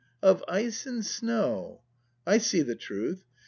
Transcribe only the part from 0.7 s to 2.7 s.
and snow! I see